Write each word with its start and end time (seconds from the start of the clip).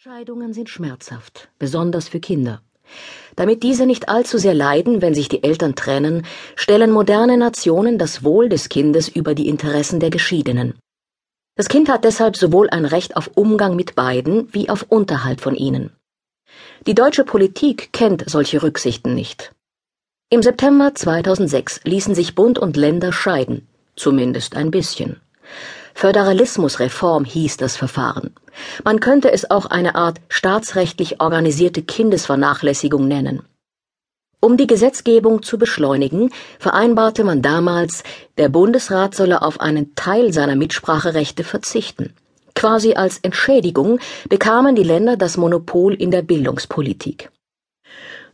Scheidungen 0.00 0.52
sind 0.52 0.70
schmerzhaft, 0.70 1.48
besonders 1.58 2.06
für 2.08 2.20
Kinder. 2.20 2.62
Damit 3.34 3.64
diese 3.64 3.84
nicht 3.84 4.08
allzu 4.08 4.38
sehr 4.38 4.54
leiden, 4.54 5.02
wenn 5.02 5.12
sich 5.12 5.28
die 5.28 5.42
Eltern 5.42 5.74
trennen, 5.74 6.24
stellen 6.54 6.92
moderne 6.92 7.36
Nationen 7.36 7.98
das 7.98 8.22
Wohl 8.22 8.48
des 8.48 8.68
Kindes 8.68 9.08
über 9.08 9.34
die 9.34 9.48
Interessen 9.48 9.98
der 9.98 10.10
Geschiedenen. 10.10 10.78
Das 11.56 11.68
Kind 11.68 11.88
hat 11.88 12.04
deshalb 12.04 12.36
sowohl 12.36 12.70
ein 12.70 12.84
Recht 12.84 13.16
auf 13.16 13.32
Umgang 13.34 13.74
mit 13.74 13.96
beiden 13.96 14.54
wie 14.54 14.70
auf 14.70 14.86
Unterhalt 14.88 15.40
von 15.40 15.56
ihnen. 15.56 15.90
Die 16.86 16.94
deutsche 16.94 17.24
Politik 17.24 17.92
kennt 17.92 18.22
solche 18.30 18.62
Rücksichten 18.62 19.16
nicht. 19.16 19.50
Im 20.30 20.44
September 20.44 20.94
2006 20.94 21.80
ließen 21.82 22.14
sich 22.14 22.36
Bund 22.36 22.60
und 22.60 22.76
Länder 22.76 23.12
scheiden, 23.12 23.66
zumindest 23.96 24.54
ein 24.54 24.70
bisschen. 24.70 25.20
Föderalismusreform 25.98 27.24
hieß 27.24 27.56
das 27.56 27.76
Verfahren. 27.76 28.30
Man 28.84 29.00
könnte 29.00 29.32
es 29.32 29.50
auch 29.50 29.66
eine 29.66 29.96
Art 29.96 30.18
staatsrechtlich 30.28 31.20
organisierte 31.20 31.82
Kindesvernachlässigung 31.82 33.08
nennen. 33.08 33.42
Um 34.40 34.56
die 34.56 34.68
Gesetzgebung 34.68 35.42
zu 35.42 35.58
beschleunigen, 35.58 36.30
vereinbarte 36.60 37.24
man 37.24 37.42
damals, 37.42 38.04
der 38.36 38.48
Bundesrat 38.48 39.16
solle 39.16 39.42
auf 39.42 39.60
einen 39.60 39.96
Teil 39.96 40.32
seiner 40.32 40.54
Mitspracherechte 40.54 41.42
verzichten. 41.42 42.14
Quasi 42.54 42.94
als 42.94 43.18
Entschädigung 43.18 43.98
bekamen 44.28 44.76
die 44.76 44.84
Länder 44.84 45.16
das 45.16 45.36
Monopol 45.36 45.94
in 45.94 46.12
der 46.12 46.22
Bildungspolitik. 46.22 47.32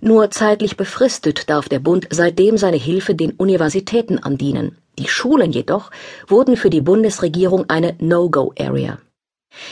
Nur 0.00 0.30
zeitlich 0.30 0.76
befristet 0.76 1.48
darf 1.48 1.70
der 1.70 1.78
Bund 1.78 2.08
seitdem 2.10 2.58
seine 2.58 2.76
Hilfe 2.76 3.14
den 3.14 3.30
Universitäten 3.30 4.18
andienen. 4.18 4.76
Die 4.98 5.08
Schulen 5.08 5.52
jedoch 5.52 5.90
wurden 6.26 6.56
für 6.56 6.70
die 6.70 6.80
Bundesregierung 6.80 7.68
eine 7.68 7.96
No-Go-Area. 7.98 8.98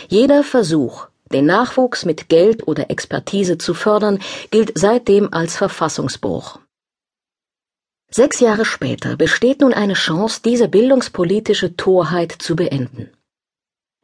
Jeder 0.08 0.44
Versuch, 0.44 1.08
den 1.32 1.46
Nachwuchs 1.46 2.04
mit 2.04 2.28
Geld 2.28 2.66
oder 2.68 2.90
Expertise 2.90 3.58
zu 3.58 3.74
fördern, 3.74 4.18
gilt 4.50 4.72
seitdem 4.74 5.32
als 5.32 5.56
Verfassungsbruch. 5.56 6.58
Sechs 8.10 8.40
Jahre 8.40 8.66
später 8.66 9.16
besteht 9.16 9.62
nun 9.62 9.72
eine 9.72 9.94
Chance, 9.94 10.40
diese 10.44 10.68
bildungspolitische 10.68 11.76
Torheit 11.76 12.32
zu 12.32 12.56
beenden. 12.56 13.10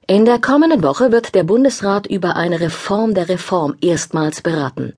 In 0.06 0.24
der 0.24 0.40
kommenden 0.40 0.82
Woche 0.82 1.12
wird 1.12 1.34
der 1.34 1.44
Bundesrat 1.44 2.06
über 2.06 2.34
eine 2.34 2.60
Reform 2.60 3.12
der 3.12 3.28
Reform 3.28 3.76
erstmals 3.82 4.40
beraten, 4.40 4.94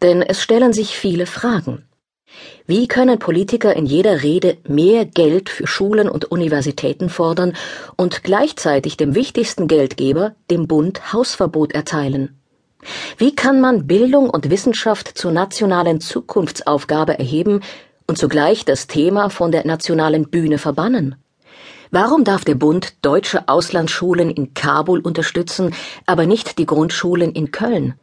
denn 0.00 0.22
es 0.22 0.42
stellen 0.42 0.72
sich 0.72 0.96
viele 0.96 1.26
Fragen. 1.26 1.85
Wie 2.66 2.88
können 2.88 3.18
Politiker 3.18 3.76
in 3.76 3.86
jeder 3.86 4.22
Rede 4.22 4.58
mehr 4.66 5.04
Geld 5.04 5.48
für 5.48 5.66
Schulen 5.66 6.08
und 6.08 6.26
Universitäten 6.32 7.08
fordern 7.08 7.52
und 7.96 8.24
gleichzeitig 8.24 8.96
dem 8.96 9.14
wichtigsten 9.14 9.68
Geldgeber, 9.68 10.34
dem 10.50 10.66
Bund, 10.66 11.12
Hausverbot 11.12 11.72
erteilen? 11.72 12.36
Wie 13.18 13.34
kann 13.34 13.60
man 13.60 13.86
Bildung 13.86 14.30
und 14.30 14.50
Wissenschaft 14.50 15.16
zur 15.16 15.32
nationalen 15.32 16.00
Zukunftsaufgabe 16.00 17.18
erheben 17.18 17.60
und 18.06 18.18
zugleich 18.18 18.64
das 18.64 18.86
Thema 18.86 19.30
von 19.30 19.52
der 19.52 19.66
nationalen 19.66 20.28
Bühne 20.28 20.58
verbannen? 20.58 21.16
Warum 21.90 22.24
darf 22.24 22.44
der 22.44 22.56
Bund 22.56 22.94
deutsche 23.02 23.48
Auslandsschulen 23.48 24.30
in 24.30 24.54
Kabul 24.54 25.00
unterstützen, 25.00 25.72
aber 26.04 26.26
nicht 26.26 26.58
die 26.58 26.66
Grundschulen 26.66 27.32
in 27.32 27.52
Köln? 27.52 27.94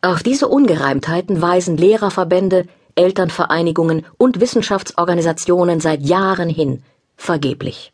Auf 0.00 0.24
diese 0.24 0.48
Ungereimtheiten 0.48 1.40
weisen 1.40 1.76
Lehrerverbände, 1.76 2.66
Elternvereinigungen 2.94 4.06
und 4.18 4.40
Wissenschaftsorganisationen 4.40 5.80
seit 5.80 6.02
Jahren 6.02 6.48
hin, 6.48 6.82
vergeblich. 7.16 7.92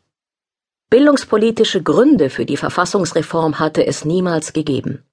Bildungspolitische 0.91 1.83
Gründe 1.83 2.31
für 2.31 2.47
die 2.47 2.57
Verfassungsreform 2.57 3.59
hatte 3.59 3.87
es 3.87 4.05
niemals 4.05 4.53
gegeben. 4.53 5.05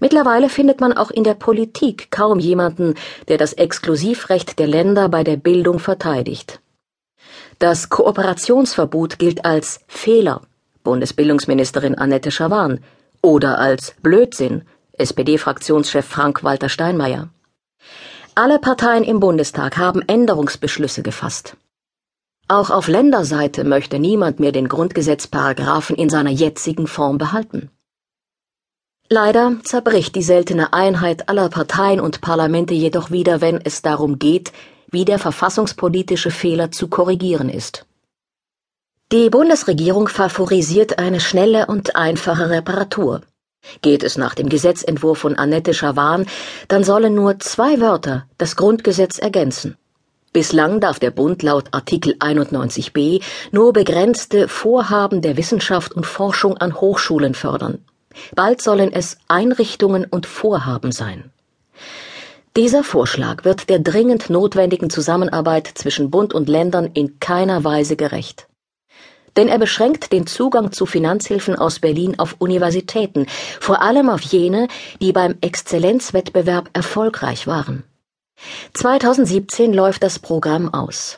Mittlerweile 0.00 0.48
findet 0.48 0.80
man 0.80 0.92
auch 0.92 1.10
in 1.10 1.24
der 1.24 1.34
Politik 1.34 2.10
kaum 2.10 2.38
jemanden, 2.38 2.94
der 3.28 3.38
das 3.38 3.52
Exklusivrecht 3.52 4.58
der 4.58 4.66
Länder 4.66 5.08
bei 5.08 5.24
der 5.24 5.36
Bildung 5.36 5.78
verteidigt. 5.78 6.60
Das 7.58 7.88
Kooperationsverbot 7.88 9.18
gilt 9.18 9.44
als 9.44 9.80
Fehler, 9.86 10.42
Bundesbildungsministerin 10.84 11.94
Annette 11.94 12.30
Schawan, 12.30 12.80
oder 13.22 13.58
als 13.58 13.94
Blödsinn, 14.02 14.62
SPD-Fraktionschef 14.92 16.04
Frank-Walter 16.06 16.68
Steinmeier. 16.68 17.30
Alle 18.38 18.58
Parteien 18.58 19.02
im 19.02 19.18
Bundestag 19.18 19.78
haben 19.78 20.02
Änderungsbeschlüsse 20.06 21.02
gefasst. 21.02 21.56
Auch 22.48 22.68
auf 22.68 22.86
Länderseite 22.86 23.64
möchte 23.64 23.98
niemand 23.98 24.40
mehr 24.40 24.52
den 24.52 24.68
Grundgesetzparagraphen 24.68 25.96
in 25.96 26.10
seiner 26.10 26.28
jetzigen 26.28 26.86
Form 26.86 27.16
behalten. 27.16 27.70
Leider 29.08 29.56
zerbricht 29.64 30.14
die 30.16 30.22
seltene 30.22 30.74
Einheit 30.74 31.30
aller 31.30 31.48
Parteien 31.48 31.98
und 31.98 32.20
Parlamente 32.20 32.74
jedoch 32.74 33.10
wieder, 33.10 33.40
wenn 33.40 33.58
es 33.64 33.80
darum 33.80 34.18
geht, 34.18 34.52
wie 34.90 35.06
der 35.06 35.18
verfassungspolitische 35.18 36.30
Fehler 36.30 36.70
zu 36.70 36.88
korrigieren 36.88 37.48
ist. 37.48 37.86
Die 39.12 39.30
Bundesregierung 39.30 40.08
favorisiert 40.08 40.98
eine 40.98 41.20
schnelle 41.20 41.68
und 41.68 41.96
einfache 41.96 42.50
Reparatur. 42.50 43.22
Geht 43.82 44.02
es 44.02 44.16
nach 44.16 44.34
dem 44.34 44.48
Gesetzentwurf 44.48 45.18
von 45.18 45.36
Annette 45.36 45.74
Schawan, 45.74 46.26
dann 46.68 46.84
sollen 46.84 47.14
nur 47.14 47.38
zwei 47.38 47.80
Wörter 47.80 48.26
das 48.38 48.56
Grundgesetz 48.56 49.18
ergänzen. 49.18 49.76
Bislang 50.32 50.80
darf 50.80 50.98
der 50.98 51.10
Bund 51.10 51.42
laut 51.42 51.68
Artikel 51.72 52.14
91b 52.14 53.22
nur 53.52 53.72
begrenzte 53.72 54.48
Vorhaben 54.48 55.22
der 55.22 55.36
Wissenschaft 55.36 55.94
und 55.94 56.04
Forschung 56.04 56.56
an 56.58 56.80
Hochschulen 56.80 57.34
fördern. 57.34 57.84
Bald 58.34 58.60
sollen 58.60 58.92
es 58.92 59.18
Einrichtungen 59.28 60.04
und 60.04 60.26
Vorhaben 60.26 60.92
sein. 60.92 61.30
Dieser 62.56 62.84
Vorschlag 62.84 63.44
wird 63.44 63.68
der 63.68 63.78
dringend 63.78 64.30
notwendigen 64.30 64.90
Zusammenarbeit 64.90 65.70
zwischen 65.74 66.10
Bund 66.10 66.34
und 66.34 66.48
Ländern 66.48 66.90
in 66.94 67.18
keiner 67.20 67.64
Weise 67.64 67.96
gerecht 67.96 68.46
denn 69.36 69.48
er 69.48 69.58
beschränkt 69.58 70.12
den 70.12 70.26
Zugang 70.26 70.72
zu 70.72 70.86
Finanzhilfen 70.86 71.56
aus 71.56 71.78
Berlin 71.78 72.18
auf 72.18 72.36
Universitäten, 72.38 73.26
vor 73.60 73.82
allem 73.82 74.08
auf 74.08 74.22
jene, 74.22 74.68
die 75.00 75.12
beim 75.12 75.36
Exzellenzwettbewerb 75.40 76.70
erfolgreich 76.72 77.46
waren. 77.46 77.84
2017 78.74 79.72
läuft 79.72 80.02
das 80.02 80.18
Programm 80.18 80.72
aus. 80.72 81.16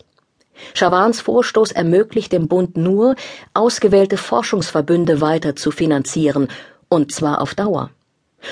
Schawans 0.75 1.21
Vorstoß 1.21 1.73
ermöglicht 1.73 2.33
dem 2.33 2.49
Bund 2.49 2.77
nur, 2.77 3.15
ausgewählte 3.55 4.17
Forschungsverbünde 4.17 5.21
weiter 5.21 5.56
zu 5.56 5.71
finanzieren, 5.71 6.49
und 6.89 7.12
zwar 7.12 7.41
auf 7.41 7.55
Dauer. 7.55 7.91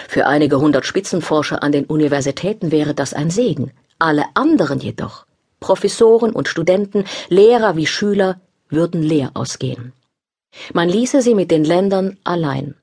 Für 0.08 0.26
einige 0.26 0.60
hundert 0.60 0.84
Spitzenforscher 0.84 1.62
an 1.62 1.72
den 1.72 1.84
Universitäten 1.84 2.70
wäre 2.70 2.94
das 2.94 3.14
ein 3.14 3.30
Segen, 3.30 3.72
alle 3.98 4.24
anderen 4.34 4.80
jedoch, 4.80 5.26
Professoren 5.60 6.32
und 6.32 6.48
Studenten, 6.48 7.04
Lehrer 7.28 7.76
wie 7.76 7.86
Schüler, 7.86 8.40
würden 8.68 9.02
leer 9.02 9.30
ausgehen. 9.34 9.92
Man 10.72 10.88
ließe 10.88 11.22
sie 11.22 11.34
mit 11.34 11.50
den 11.50 11.64
Ländern 11.64 12.18
allein. 12.24 12.74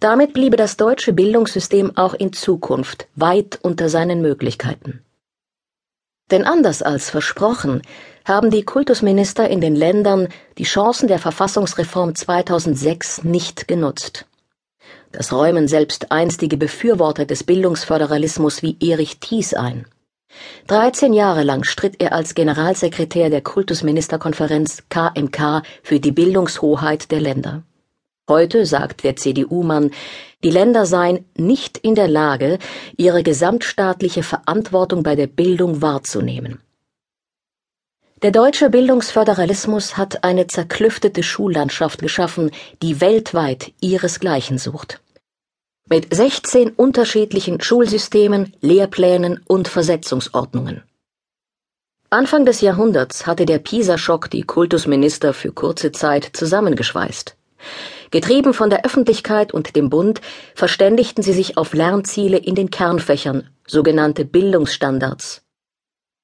Damit 0.00 0.34
bliebe 0.34 0.56
das 0.56 0.76
deutsche 0.76 1.12
Bildungssystem 1.12 1.96
auch 1.96 2.14
in 2.14 2.32
Zukunft 2.32 3.08
weit 3.14 3.58
unter 3.62 3.88
seinen 3.88 4.20
Möglichkeiten. 4.20 5.02
Denn 6.30 6.44
anders 6.44 6.82
als 6.82 7.10
versprochen 7.10 7.82
haben 8.24 8.50
die 8.50 8.64
Kultusminister 8.64 9.48
in 9.48 9.60
den 9.60 9.76
Ländern 9.76 10.28
die 10.56 10.64
Chancen 10.64 11.08
der 11.08 11.18
Verfassungsreform 11.18 12.14
2006 12.14 13.24
nicht 13.24 13.68
genutzt. 13.68 14.26
Das 15.12 15.32
räumen 15.32 15.68
selbst 15.68 16.10
einstige 16.10 16.56
Befürworter 16.56 17.24
des 17.26 17.44
Bildungsföderalismus 17.44 18.62
wie 18.62 18.76
Erich 18.80 19.20
Thies 19.20 19.54
ein. 19.54 19.86
13 20.66 21.12
Jahre 21.12 21.42
lang 21.42 21.64
stritt 21.64 22.00
er 22.00 22.12
als 22.12 22.34
Generalsekretär 22.34 23.30
der 23.30 23.42
Kultusministerkonferenz 23.42 24.84
KMK 24.88 25.62
für 25.82 26.00
die 26.00 26.12
Bildungshoheit 26.12 27.10
der 27.10 27.20
Länder. 27.20 27.62
Heute 28.28 28.64
sagt 28.64 29.04
der 29.04 29.16
CDU-Mann, 29.16 29.90
die 30.42 30.50
Länder 30.50 30.86
seien 30.86 31.26
nicht 31.36 31.76
in 31.76 31.94
der 31.94 32.08
Lage, 32.08 32.58
ihre 32.96 33.22
gesamtstaatliche 33.22 34.22
Verantwortung 34.22 35.02
bei 35.02 35.14
der 35.14 35.26
Bildung 35.26 35.82
wahrzunehmen. 35.82 36.60
Der 38.22 38.30
deutsche 38.30 38.70
Bildungsföderalismus 38.70 39.98
hat 39.98 40.24
eine 40.24 40.46
zerklüftete 40.46 41.22
Schullandschaft 41.22 42.00
geschaffen, 42.00 42.50
die 42.80 43.02
weltweit 43.02 43.72
ihresgleichen 43.80 44.56
sucht 44.56 45.03
mit 45.94 46.12
16 46.12 46.70
unterschiedlichen 46.70 47.60
Schulsystemen, 47.60 48.52
Lehrplänen 48.60 49.40
und 49.46 49.68
Versetzungsordnungen. 49.68 50.82
Anfang 52.10 52.44
des 52.44 52.62
Jahrhunderts 52.62 53.28
hatte 53.28 53.46
der 53.46 53.60
Pisa-Schock 53.60 54.28
die 54.28 54.42
Kultusminister 54.42 55.32
für 55.32 55.52
kurze 55.52 55.92
Zeit 55.92 56.30
zusammengeschweißt. 56.32 57.36
Getrieben 58.10 58.54
von 58.54 58.70
der 58.70 58.84
Öffentlichkeit 58.84 59.54
und 59.54 59.76
dem 59.76 59.88
Bund 59.88 60.20
verständigten 60.56 61.22
sie 61.22 61.32
sich 61.32 61.56
auf 61.56 61.74
Lernziele 61.74 62.38
in 62.38 62.56
den 62.56 62.72
Kernfächern, 62.72 63.48
sogenannte 63.64 64.24
Bildungsstandards. 64.24 65.42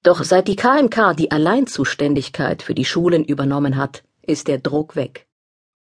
Doch 0.03 0.25
seit 0.25 0.49
die 0.49 0.57
KMK 0.57 1.15
die 1.17 1.31
Alleinzuständigkeit 1.31 2.65
für 2.65 2.75
die 2.75 2.85
Schulen 2.85 3.23
übernommen 3.25 3.77
hat, 3.77 4.03
ist 4.21 4.49
der 4.49 4.59
Druck 4.59 4.97
weg. 4.97 5.29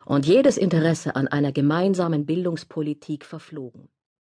Und 0.06 0.26
jedes 0.26 0.58
Interesse 0.58 1.16
an 1.16 1.28
einer 1.28 1.52
gemeinsamen 1.52 2.26
Bildungspolitik 2.26 3.26
verflogen 3.26 3.90